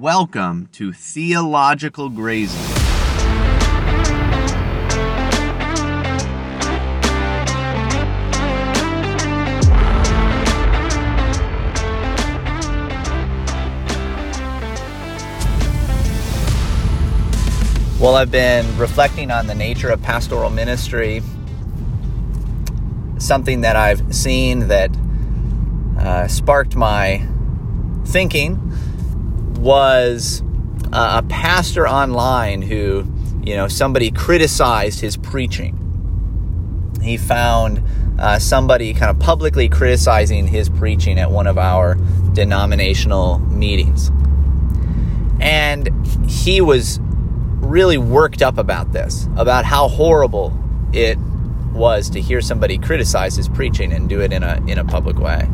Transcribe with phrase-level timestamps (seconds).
[0.00, 2.60] Welcome to Theological Grazing.
[18.00, 21.22] Well, I've been reflecting on the nature of pastoral ministry,
[23.18, 24.90] something that I've seen that
[26.00, 27.24] uh, sparked my
[28.06, 28.60] thinking
[29.64, 30.42] was
[30.92, 33.10] uh, a pastor online who,
[33.42, 35.80] you know, somebody criticized his preaching.
[37.02, 37.82] He found
[38.18, 41.96] uh, somebody kind of publicly criticizing his preaching at one of our
[42.34, 44.10] denominational meetings.
[45.40, 45.88] And
[46.28, 50.56] he was really worked up about this, about how horrible
[50.92, 51.18] it
[51.72, 55.18] was to hear somebody criticize his preaching and do it in a in a public
[55.18, 55.48] way.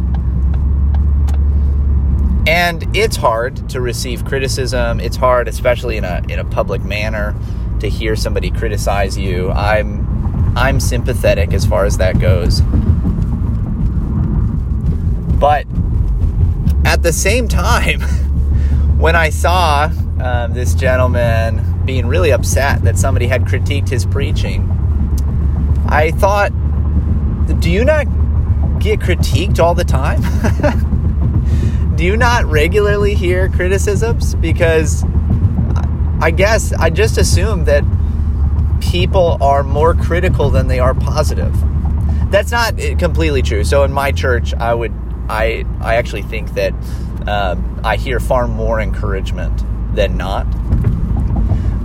[2.50, 4.98] And it's hard to receive criticism.
[4.98, 7.32] It's hard, especially in a in a public manner,
[7.78, 9.52] to hear somebody criticize you.
[9.52, 12.62] I'm I'm sympathetic as far as that goes.
[15.38, 15.64] But
[16.84, 18.00] at the same time,
[18.98, 19.88] when I saw
[20.20, 24.68] um, this gentleman being really upset that somebody had critiqued his preaching,
[25.88, 26.50] I thought,
[27.60, 28.06] do you not
[28.80, 30.20] get critiqued all the time?
[32.00, 34.34] do you not regularly hear criticisms?
[34.36, 35.04] Because
[36.22, 37.84] I guess I just assume that
[38.80, 41.54] people are more critical than they are positive.
[42.30, 43.64] That's not completely true.
[43.64, 44.94] So in my church, I would
[45.28, 46.72] I I actually think that
[47.28, 49.62] um, I hear far more encouragement
[49.94, 50.44] than not.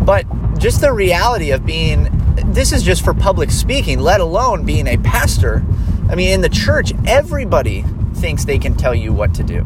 [0.05, 0.25] But
[0.57, 2.07] just the reality of being
[2.53, 5.61] this is just for public speaking, let alone being a pastor.
[6.09, 9.65] I mean, in the church, everybody thinks they can tell you what to do.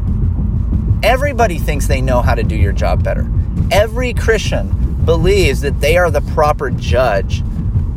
[1.02, 3.30] Everybody thinks they know how to do your job better.
[3.70, 7.42] Every Christian believes that they are the proper judge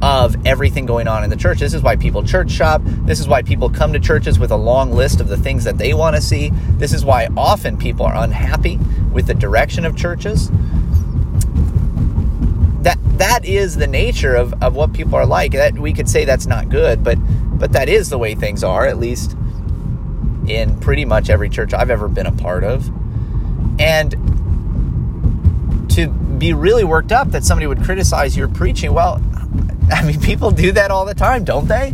[0.02, 1.60] of everything going on in the church.
[1.60, 2.82] This is why people church shop.
[2.84, 5.78] This is why people come to churches with a long list of the things that
[5.78, 6.50] they want to see.
[6.78, 8.78] This is why often people are unhappy
[9.12, 10.50] with the direction of churches.
[12.84, 15.52] That that is the nature of, of what people are like.
[15.54, 17.18] That we could say that's not good, but
[17.58, 19.38] but that is the way things are, at least
[20.48, 22.92] in pretty much every church I've ever been a part of.
[23.80, 24.12] And
[25.92, 29.22] to be really worked up that somebody would criticize your preaching, well,
[29.92, 31.94] I mean, people do that all the time, don't they?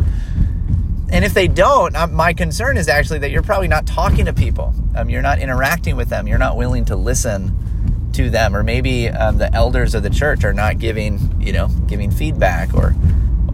[1.12, 4.32] And if they don't, uh, my concern is actually that you're probably not talking to
[4.32, 4.74] people.
[4.94, 6.28] Um, you're not interacting with them.
[6.28, 7.56] You're not willing to listen
[8.12, 11.68] to them, or maybe um, the elders of the church are not giving, you know,
[11.86, 12.94] giving feedback or,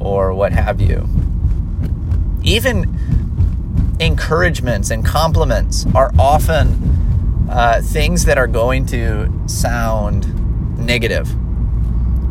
[0.01, 1.09] or what have you.
[2.43, 6.86] Even encouragements and compliments are often
[7.49, 11.33] uh, things that are going to sound negative,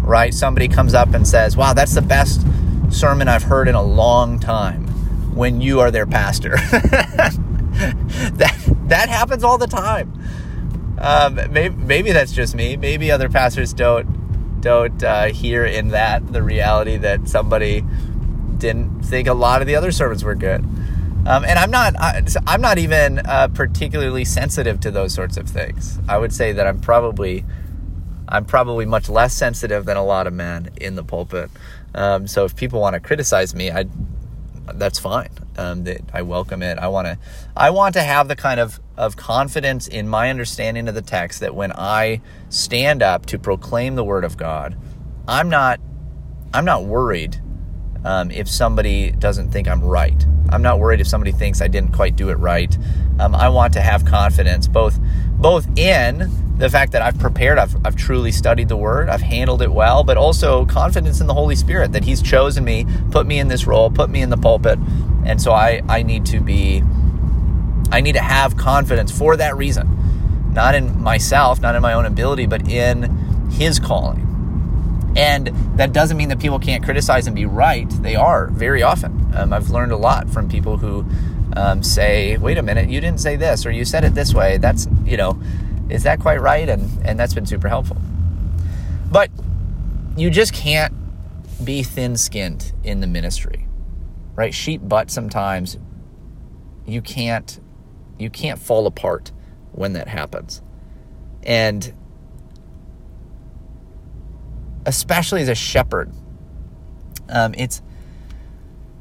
[0.05, 0.33] right?
[0.33, 2.45] Somebody comes up and says, Wow, that's the best
[2.89, 4.87] sermon I've heard in a long time
[5.35, 6.51] when you are their pastor.
[7.75, 8.55] that,
[8.87, 10.13] that happens all the time.
[10.97, 12.77] Um, maybe, maybe that's just me.
[12.77, 14.13] Maybe other pastors don't
[14.61, 17.85] don't uh, hear in that the reality that somebody
[18.57, 20.65] didn't think a lot of the other sermons were good.
[21.25, 25.49] Um, and I'm not I, I'm not even uh, particularly sensitive to those sorts of
[25.49, 25.99] things.
[26.07, 27.43] I would say that I'm probably
[28.27, 31.49] I'm probably much less sensitive than a lot of men in the pulpit.
[31.95, 33.85] Um, so if people want to criticize me, I
[34.73, 35.29] that's fine.
[35.57, 36.77] Um, that I welcome it.
[36.77, 37.17] I want to
[37.55, 41.39] I want to have the kind of of confidence in my understanding of the text
[41.39, 44.77] that when I stand up to proclaim the word of God,
[45.27, 45.79] I'm not
[46.53, 47.41] I'm not worried
[48.05, 50.25] um, if somebody doesn't think I'm right.
[50.49, 52.75] I'm not worried if somebody thinks I didn't quite do it right.
[53.19, 54.97] Um, I want to have confidence both
[55.31, 59.61] both in the fact that I've prepared, I've, I've truly studied the Word, I've handled
[59.61, 63.39] it well, but also confidence in the Holy Spirit that He's chosen me, put me
[63.39, 64.79] in this role, put me in the pulpit,
[65.25, 66.83] and so I I need to be
[67.91, 72.05] I need to have confidence for that reason, not in myself, not in my own
[72.05, 74.21] ability, but in His calling.
[75.15, 75.47] And
[75.77, 77.89] that doesn't mean that people can't criticize and be right.
[78.01, 79.31] They are very often.
[79.33, 81.05] Um, I've learned a lot from people who
[81.55, 84.57] um, say, wait a minute, you didn't say this, or you said it this way.
[84.57, 85.41] That's, you know,
[85.89, 86.67] is that quite right?
[86.67, 87.97] And, and that's been super helpful.
[89.09, 89.31] But
[90.17, 90.93] you just can't
[91.63, 93.67] be thin skinned in the ministry,
[94.35, 94.53] right?
[94.53, 95.77] Sheep butt sometimes.
[96.85, 97.59] You can't,
[98.19, 99.31] you can't fall apart
[99.71, 100.61] when that happens.
[101.43, 101.93] And
[104.85, 106.11] especially as a shepherd.
[107.29, 107.81] Um, it's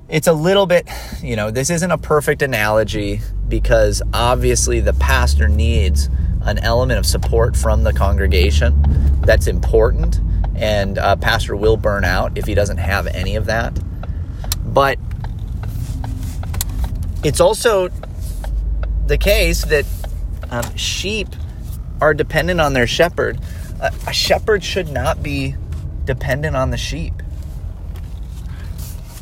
[0.09, 0.89] it's a little bit,
[1.23, 6.11] you know, this isn't a perfect analogy because obviously the pastor needs
[6.43, 8.75] an element of support from the congregation
[9.23, 10.21] that's important,
[10.57, 13.79] and a pastor will burn out if he doesn't have any of that.
[14.65, 14.99] But
[17.23, 17.89] it's also
[19.07, 19.87] the case that
[20.51, 21.29] um, sheep
[22.01, 23.41] are dependent on their shepherd.
[23.81, 25.57] A, a shepherd should not be
[26.05, 27.15] dependent on the sheep.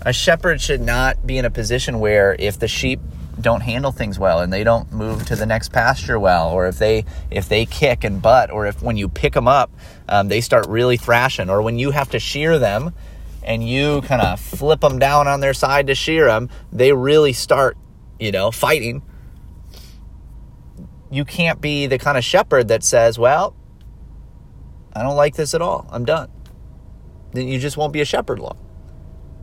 [0.04, 3.00] A shepherd should not be in a position where if the sheep
[3.40, 6.78] don't handle things well and they don't move to the next pasture well or if
[6.78, 9.70] they if they kick and butt or if when you pick them up
[10.08, 12.94] um, they start really thrashing or when you have to shear them
[13.42, 17.32] and you kind of flip them down on their side to shear them they really
[17.32, 17.76] start
[18.18, 19.02] you know fighting.
[21.10, 23.54] You can't be the kind of shepherd that says well
[24.94, 25.86] i don't like this at all.
[25.90, 26.30] I'm done
[27.32, 28.58] then you just won't be a shepherd long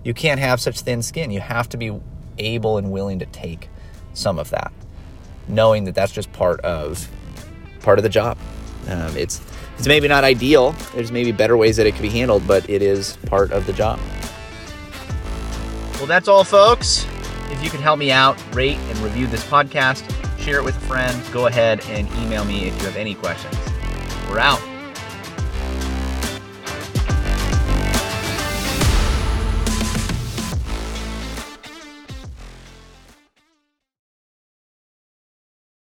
[0.03, 1.99] you can't have such thin skin you have to be
[2.39, 3.69] able and willing to take
[4.13, 4.71] some of that,
[5.47, 7.07] knowing that that's just part of
[7.81, 8.37] part of the job.
[8.87, 9.41] Um, it's
[9.77, 10.71] it's maybe not ideal.
[10.93, 13.73] There's maybe better ways that it could be handled, but it is part of the
[13.73, 13.99] job.
[15.95, 17.05] Well, that's all, folks.
[17.49, 20.03] If you could help me out, rate and review this podcast,
[20.39, 23.55] share it with a friend, go ahead and email me if you have any questions.
[24.29, 24.61] We're out.